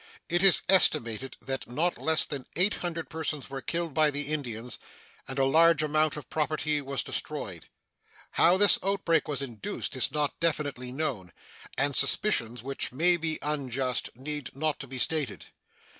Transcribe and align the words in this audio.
It 0.29 0.41
is 0.41 0.63
estimated 0.67 1.37
that 1.45 1.69
not 1.69 1.99
less 1.99 2.25
than 2.25 2.47
800 2.55 3.07
persons 3.07 3.51
were 3.51 3.61
killed 3.61 3.93
by 3.93 4.09
the 4.09 4.33
Indians, 4.33 4.79
and 5.27 5.37
a 5.37 5.45
large 5.45 5.83
amount 5.83 6.17
of 6.17 6.27
property 6.27 6.81
was 6.81 7.03
destroyed. 7.03 7.67
How 8.31 8.57
this 8.57 8.79
outbreak 8.83 9.27
was 9.27 9.43
induced 9.43 9.95
is 9.95 10.11
not 10.11 10.39
definitely 10.39 10.91
known, 10.91 11.31
and 11.77 11.95
suspicions, 11.95 12.63
which 12.63 12.91
may 12.91 13.15
be 13.15 13.37
unjust, 13.43 14.09
need 14.15 14.55
not 14.55 14.79
to 14.79 14.87
be 14.87 14.97
stated. 14.97 15.45